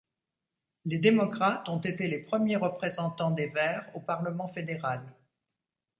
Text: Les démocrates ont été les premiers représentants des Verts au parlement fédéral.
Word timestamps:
Les 0.83 0.97
démocrates 0.97 1.69
ont 1.69 1.77
été 1.77 2.07
les 2.07 2.17
premiers 2.17 2.55
représentants 2.55 3.29
des 3.29 3.45
Verts 3.49 3.87
au 3.93 3.99
parlement 3.99 4.47
fédéral. 4.47 5.03